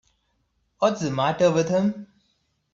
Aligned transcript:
What's 0.79 1.01
the 1.01 1.11
matter 1.11 1.51
with 1.51 1.69
him. 1.69 2.07